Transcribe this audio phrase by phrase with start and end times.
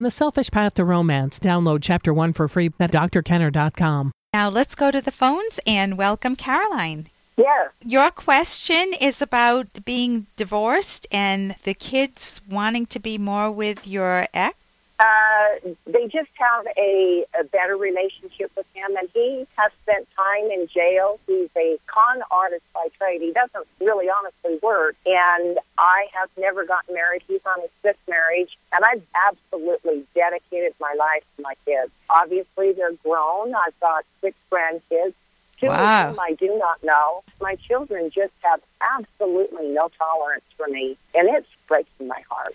[0.00, 1.40] The Selfish Path to Romance.
[1.40, 4.12] Download Chapter 1 for free at drkenner.com.
[4.32, 7.08] Now let's go to the phones and welcome Caroline.
[7.36, 7.72] Yes.
[7.84, 14.28] Your question is about being divorced and the kids wanting to be more with your
[14.32, 14.56] ex.
[15.00, 20.50] Uh, they just have a, a better relationship with him, and he has spent time
[20.50, 21.20] in jail.
[21.26, 23.20] He's a con artist by trade.
[23.20, 27.22] He doesn't really honestly work, and I have never gotten married.
[27.28, 31.92] He's on his fifth marriage, and I've absolutely dedicated my life to my kids.
[32.10, 33.54] Obviously, they're grown.
[33.54, 35.14] I've got six grandkids.
[35.60, 36.08] Two Wow.
[36.10, 37.22] of them I do not know.
[37.40, 42.54] My children just have absolutely no tolerance for me, and it's breaking my heart.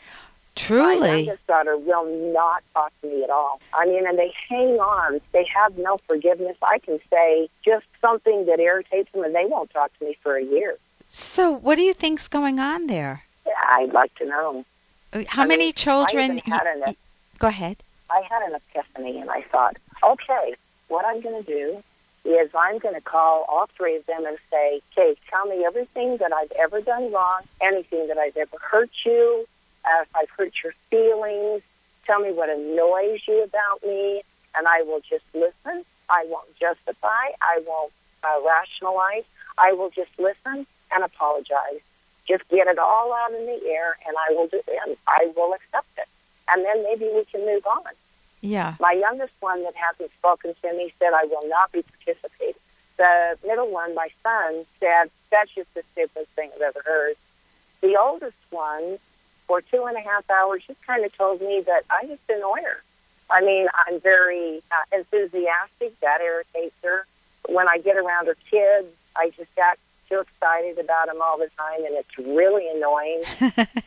[0.56, 1.10] My Truly.
[1.24, 3.60] youngest daughter will not talk to me at all.
[3.74, 5.20] I mean, and they hang on.
[5.32, 6.56] They have no forgiveness.
[6.62, 10.36] I can say just something that irritates them, and they won't talk to me for
[10.36, 10.78] a year.
[11.08, 13.24] So, what do you think's going on there?
[13.68, 14.66] I'd like to know.
[15.28, 16.42] How I many mean, children?
[16.46, 16.96] I had an,
[17.40, 17.78] Go ahead.
[18.10, 20.56] I had an epiphany, and I thought, okay,
[20.88, 21.84] what I'm going to do
[22.26, 26.18] is I'm going to call all three of them and say, okay, tell me everything
[26.18, 29.46] that I've ever done wrong, anything that I've ever hurt you,
[30.02, 31.62] if I've hurt your feelings,
[32.06, 34.22] tell me what annoys you about me,
[34.56, 35.84] and I will just listen.
[36.10, 37.32] I won't justify.
[37.42, 37.92] I won't
[38.24, 39.24] uh, rationalize.
[39.58, 41.82] I will just listen and apologize.
[42.28, 44.62] Just get it all out in the air, and I will do.
[44.86, 46.08] And I will accept it,
[46.52, 47.94] and then maybe we can move on.
[48.42, 48.76] Yeah.
[48.82, 52.60] My youngest one that hasn't spoken to me said, I will not be participating.
[52.98, 57.16] The middle one, my son, said, that's just the stupidest thing I've ever heard.
[57.82, 59.00] The oldest one,
[59.48, 62.62] for two and a half hours, just kind of told me that I just annoy
[62.64, 62.84] her.
[63.30, 66.00] I mean, I'm very uh, enthusiastic.
[66.02, 67.06] That irritates her.
[67.50, 69.78] When I get around her kids, I just got
[70.10, 73.68] too excited about them all the time, and it's really annoying.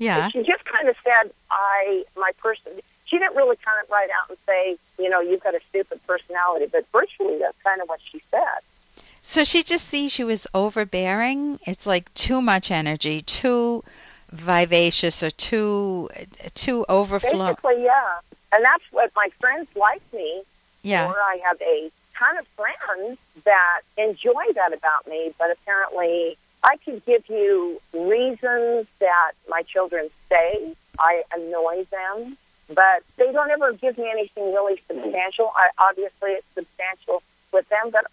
[0.00, 0.30] Yeah.
[0.30, 2.72] She just kind of said, I, my person,
[3.04, 6.00] she didn't really kind of write out and say, you know, you've got a stupid
[6.06, 8.60] personality, but virtually that's kind of what she said.
[9.20, 11.60] So she just sees you as overbearing.
[11.66, 13.84] It's like too much energy, too
[14.30, 16.08] vivacious, or too
[16.54, 17.48] too overflow.
[17.48, 18.18] Basically, yeah.
[18.52, 20.42] And that's what my friends like me
[20.82, 21.06] Yeah.
[21.06, 21.14] for.
[21.20, 27.00] I have a ton of friends that enjoy that about me, but apparently I can
[27.06, 32.36] give you reasons that my children say I annoy them,
[32.74, 35.52] but they don't ever give me anything really substantial.
[35.56, 38.06] I, obviously, it's substantial with them, but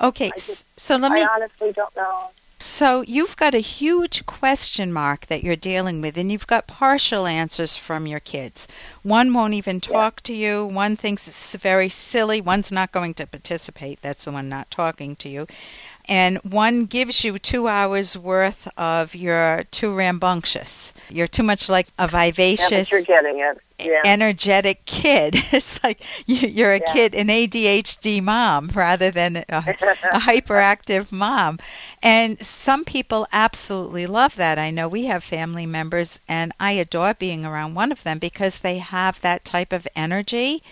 [0.00, 0.30] Okay.
[0.36, 2.30] Just- so let me I honestly don't know.
[2.60, 7.24] So you've got a huge question mark that you're dealing with, and you've got partial
[7.24, 8.66] answers from your kids.
[9.04, 10.66] One won't even talk to you.
[10.66, 12.40] One thinks it's very silly.
[12.40, 14.02] One's not going to participate.
[14.02, 15.46] That's the one not talking to you.
[16.08, 20.94] And one gives you two hours worth of you're too rambunctious.
[21.10, 23.60] You're too much like a vivacious but you're getting it.
[23.80, 24.02] Yeah.
[24.04, 25.36] energetic kid.
[25.52, 26.92] It's like you- you're a Yeah.
[26.92, 29.62] kid, an ADHD mom rather than a, a
[30.20, 31.58] hyperactive mom.
[32.02, 34.58] And some people absolutely love that.
[34.58, 38.60] I know we have family members, and I adore being around one of them because
[38.60, 40.62] they have that type of energy.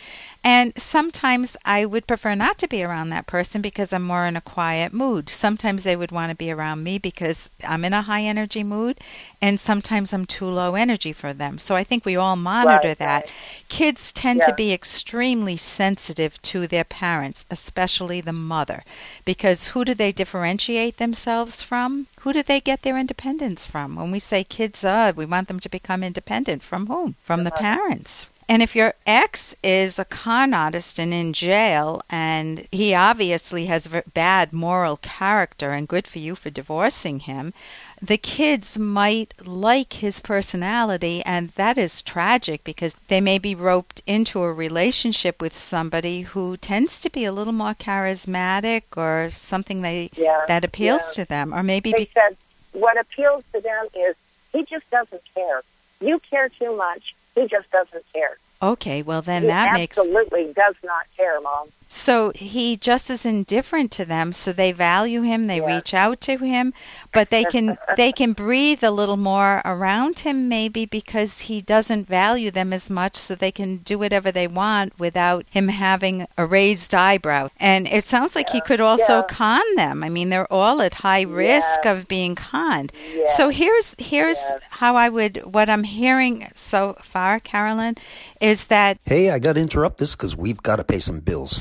[0.48, 4.36] And sometimes I would prefer not to be around that person because I'm more in
[4.36, 5.28] a quiet mood.
[5.28, 9.00] Sometimes they would want to be around me because I'm in a high energy mood,
[9.42, 11.58] and sometimes I'm too low energy for them.
[11.58, 13.24] So I think we all monitor Right, that.
[13.24, 13.32] right.
[13.68, 18.84] Kids tend to be extremely sensitive to their parents, especially the mother,
[19.24, 22.06] because who do they differentiate themselves from?
[22.20, 23.96] Who do they get their independence from?
[23.96, 27.16] When we say kids are, we want them to become independent from whom?
[27.18, 27.62] From the uh-huh.
[27.62, 28.26] parents.
[28.48, 33.88] And if your ex is a con artist and in jail, and he obviously has
[33.88, 37.52] v- bad moral character, and good for you for divorcing him,
[38.00, 44.00] the kids might like his personality, and that is tragic because they may be roped
[44.06, 49.82] into a relationship with somebody who tends to be a little more charismatic or something
[49.82, 51.24] they Yeah, that appeals yeah.
[51.24, 52.36] to them, or maybe They be, said
[52.72, 54.14] what appeals to them is
[54.52, 55.62] he just doesn't care.
[56.00, 57.16] You care too much.
[57.36, 58.37] He just doesn't care.
[58.61, 59.02] okay.
[59.02, 61.69] Well, then he that makes absolutely does not care, Mom.
[61.88, 65.77] So he just is indifferent to them, so they value him, they Yeah.
[65.77, 66.75] reach out to him,
[67.12, 72.09] but they can they can breathe a little more around him maybe because he doesn't
[72.09, 76.44] value them as much so they can do whatever they want without him having a
[76.44, 77.49] raised eyebrow.
[77.61, 79.23] And it sounds like he could also Yeah.
[79.29, 80.03] con them.
[80.03, 81.93] I mean, they're all at high risk Yeah.
[81.93, 82.93] of being conned.
[83.15, 83.25] Yeah.
[83.37, 84.56] So here's here's Yes.
[84.71, 87.94] how I would what I'm hearing so far, Carolyn,
[88.41, 91.61] is that Hey, I got to interrupt this because we've got to pay some bills.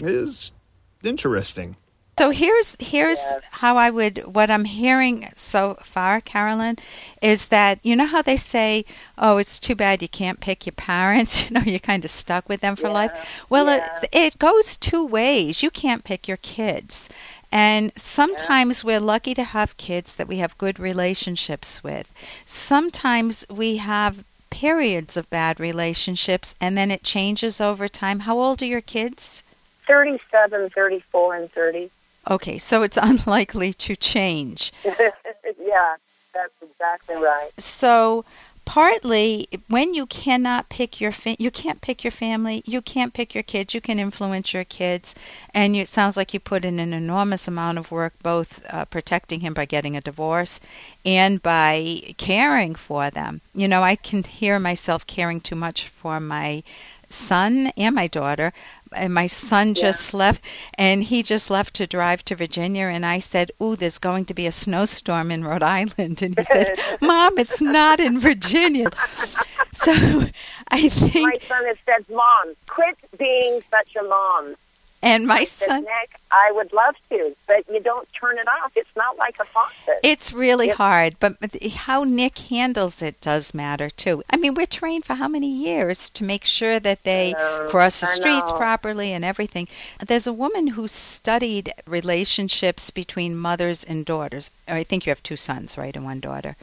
[0.00, 0.52] is
[1.02, 1.76] interesting.
[2.18, 3.20] So here's here's
[3.52, 6.76] how I would what I'm hearing so far, Carolyn,
[7.22, 8.84] is that you know how they say,
[9.16, 11.42] "Oh, it's too bad you can't pick your parents.
[11.44, 14.00] You know, you're kind of stuck with them for Yeah, life." Well, yeah.
[14.02, 15.62] it it goes two ways.
[15.62, 17.08] You can't pick your kids.
[17.50, 22.10] And sometimes we're lucky to have kids that we have good relationships with.
[22.46, 28.20] Sometimes we have periods of bad relationships and then it changes over time.
[28.20, 29.42] How old are your kids?
[29.86, 31.90] 37, 34, and 30.
[32.30, 34.72] Okay, so it's unlikely to change.
[34.84, 35.96] yeah,
[36.32, 37.50] that's exactly right.
[37.58, 38.24] So
[38.64, 43.34] partly when you cannot pick your fa- you can't pick your family, you can't pick
[43.34, 45.14] your kids, you can influence your kids
[45.52, 48.84] and you, it sounds like you put in an enormous amount of work both uh,
[48.84, 50.60] protecting him by getting a divorce
[51.04, 53.40] and by caring for them.
[53.52, 56.62] You know, I can hear myself caring too much for my
[57.12, 58.52] son and my daughter
[58.94, 60.42] and my son just left
[60.74, 64.34] and he just left to drive to Virginia and I said, "Ooh, there's going to
[64.34, 68.90] be a snowstorm in Rhode Island." And he said, "Mom, it's not in Virginia."
[69.72, 69.92] So,
[70.68, 74.54] I think My son has said, Mom, quit being such a mom.
[75.02, 78.72] And my son Nick, I would love to, but you don't turn it off.
[78.76, 80.00] It's not like a faucet.
[80.02, 80.76] It's really Yep.
[80.76, 81.36] hard, but
[81.74, 84.22] how Nick handles it does matter too.
[84.30, 88.00] I mean, we're trained for how many years to make sure that they know, cross
[88.00, 88.56] the I streets know.
[88.58, 89.68] properly and everything.
[90.06, 94.50] There's a woman who studied relationships between mothers and daughters.
[94.68, 96.56] Or I think you have two sons, right, and one daughter.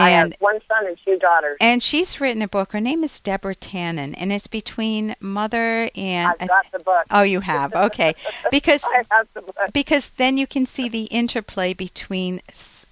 [0.00, 1.56] I have one son and two daughters.
[1.60, 2.72] and she's written a book.
[2.72, 6.34] Her name is Deborah Tannen, and it's between mother and.
[6.40, 7.04] I've got the book.
[7.10, 8.14] oh, you have okay,
[8.50, 9.56] because I have the book.
[9.72, 12.40] because then you can see the interplay between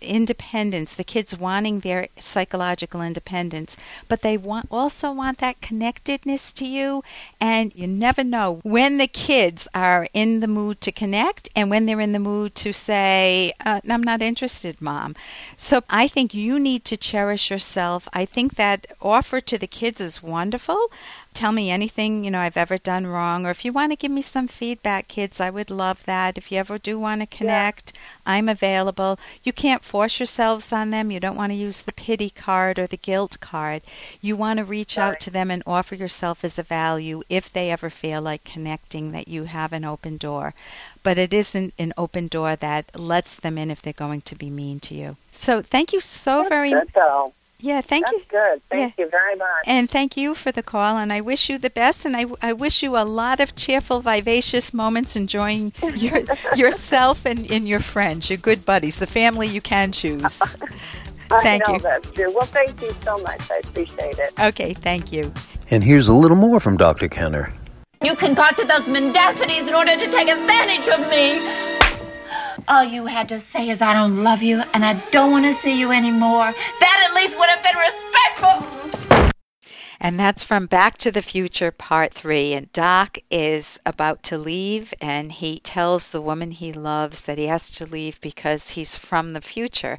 [0.04, 3.76] independence the kids wanting their psychological independence
[4.08, 7.02] but they want also want that connectedness to you
[7.40, 11.86] and you never know when the kids are in the mood to connect and when
[11.86, 15.14] they're in the mood to say uh, i'm not interested mom.
[15.56, 18.08] So i think you need to cherish yourself.
[18.12, 20.90] I think that offer to the kids is wonderful
[21.34, 24.10] tell me anything you know I've ever done wrong or if you want to give
[24.10, 26.38] me some feedback kids I would love that.
[26.38, 27.92] If you ever do want to connect
[28.26, 29.18] I'm available.
[29.42, 31.10] You can't force yourselves on them.
[31.10, 33.82] You don't want to use the pity card or the guilt card.
[34.20, 37.70] You want to reach out to them and offer yourself as a value if they
[37.70, 40.54] ever feel like connecting that you have an open door.
[41.02, 44.50] But it isn't an open door that lets them in if they're going to be
[44.50, 45.16] mean to you.
[45.30, 47.32] So thank you so That's very though.
[47.64, 48.62] Yeah thank That's you good.
[48.70, 49.64] Thank you very much.
[49.66, 52.04] and thank you for the call, and I wish you the best.
[52.04, 56.22] And I, I wish you a lot of cheerful, vivacious moments enjoying your,
[56.56, 60.38] yourself and, and your friends, your good buddies, the family you can choose.
[60.38, 60.66] Thank
[61.30, 61.80] I know you.
[61.80, 62.32] that's true.
[62.34, 63.50] Well, thank you so much.
[63.50, 64.38] I appreciate it.
[64.38, 65.32] Okay, thank you.
[65.70, 67.08] And here's a little more from Dr.
[67.08, 67.52] Kenner.
[68.02, 71.73] You concocted those mendacities in order to take advantage of me.
[72.66, 75.52] All you had to say is, I don't love you and I don't want to
[75.52, 76.50] see you anymore.
[76.80, 78.73] That at least would have been respectful.
[80.04, 82.52] And that's from Back to the Future Part 3.
[82.52, 87.46] And Doc is about to leave, and he tells the woman he loves that he
[87.46, 89.98] has to leave because he's from the future.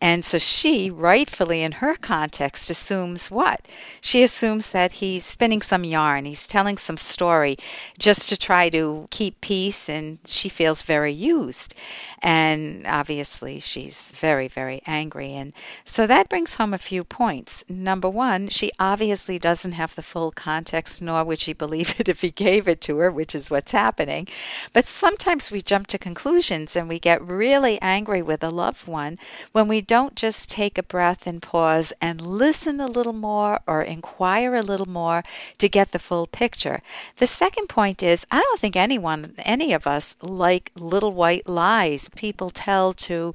[0.00, 3.68] And so she, rightfully in her context, assumes what?
[4.00, 7.56] She assumes that he's spinning some yarn, he's telling some story
[7.96, 11.76] just to try to keep peace, and she feels very used.
[12.20, 15.34] And obviously, she's very, very angry.
[15.34, 15.52] And
[15.84, 17.64] so that brings home a few points.
[17.68, 22.22] Number one, she obviously doesn't have the full context, nor would she believe it if
[22.22, 24.26] he gave it to her, which is what's happening.
[24.72, 29.18] But sometimes we jump to conclusions and we get really angry with a loved one
[29.52, 33.82] when we don't just take a breath and pause and listen a little more or
[33.82, 35.22] inquire a little more
[35.58, 36.80] to get the full picture.
[37.18, 42.08] The second point is I don't think anyone, any of us, like little white lies
[42.16, 43.34] people tell to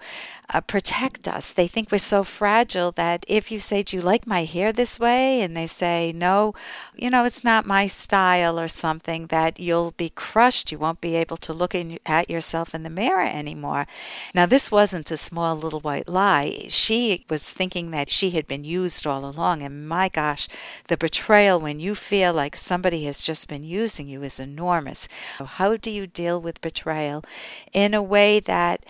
[0.52, 1.54] uh, protect us.
[1.54, 5.00] They think we're so fragile that if you say, Do you like my hair this
[5.00, 5.42] way?
[5.42, 6.56] and they say, No,
[6.96, 10.72] you know, it's not my style or something, that you'll be crushed.
[10.72, 13.86] You won't be able to look in, at yourself in the mirror anymore.
[14.34, 16.66] Now, this wasn't a small little white lie.
[16.68, 19.62] She was thinking that she had been used all along.
[19.62, 20.48] And my gosh,
[20.88, 25.08] the betrayal when you feel like somebody has just been using you is enormous.
[25.38, 27.24] So how do you deal with betrayal
[27.72, 28.86] in a way that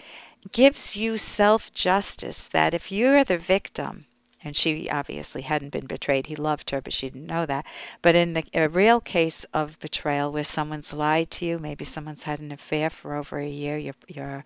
[0.52, 4.06] gives you self justice that if you're the victim
[4.44, 6.28] and she obviously hadn't been betrayed.
[6.28, 7.66] He loved her, but she didn't know that.
[8.02, 12.24] But in the a real case of betrayal, where someone's lied to you, maybe someone's
[12.24, 14.46] had an affair for over a year, your your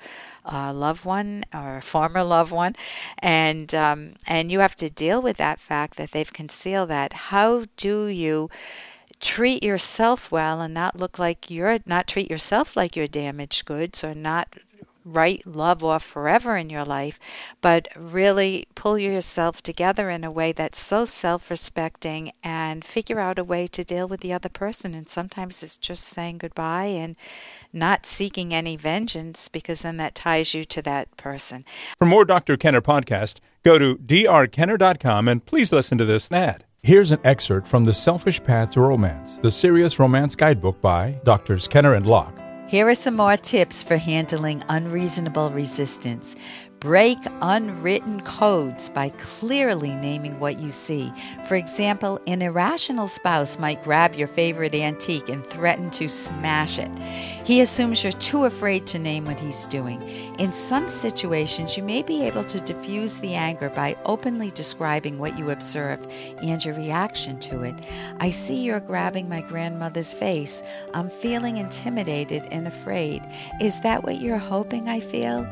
[0.51, 2.75] uh, loved one or former loved one,
[3.19, 7.13] and um, and you have to deal with that fact that they've concealed that.
[7.13, 8.49] How do you?
[9.19, 14.03] treat yourself well and not look like you're not treat yourself like you're damaged goods
[14.03, 14.49] or not
[15.05, 17.19] write love off forever in your life,
[17.61, 23.39] but really pull yourself together in a way that's so self respecting and figure out
[23.39, 24.93] a way to deal with the other person.
[24.93, 27.15] And sometimes it's just saying goodbye and
[27.71, 31.65] not seeking any vengeance because then that ties you to that person.
[31.97, 32.57] For more Dr.
[32.57, 36.65] Kenner podcast, go to drkenner.com and please listen to this ad.
[36.85, 41.65] Here's an excerpt from The Selfish Path to Romance, the Serious Romance Guidebook by Drs.
[41.69, 42.42] Kenner and Locke.
[42.73, 46.35] Here are some more tips for handling unreasonable resistance.
[46.83, 51.13] Break unwritten codes by clearly naming what you see.
[51.47, 56.91] For example, an irrational spouse might grab your favorite antique and threaten to smash it.
[57.45, 60.01] He assumes you're too afraid to name what he's doing.
[60.39, 65.39] In some situations, you may be able to diffuse the anger by openly describing what
[65.39, 66.05] you observe
[66.41, 67.75] and your reaction to it.
[68.19, 70.61] I see you're grabbing my grandmother's face.
[70.93, 73.21] I'm feeling intimidated and afraid.
[73.61, 75.47] Is that what you're hoping I feel?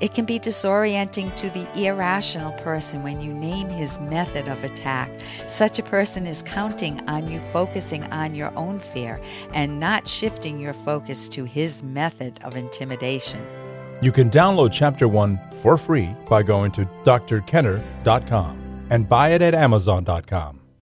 [0.00, 5.10] It can be disorienting to the irrational person when you name his method of attack.
[5.48, 9.20] Such a person is counting on you focusing on your own fear
[9.52, 13.44] and not shifting your focus to his method of intimidation.
[14.02, 19.54] You can download Chapter 1 for free by going to drkenner.com and buy it at
[19.54, 20.63] amazon.com.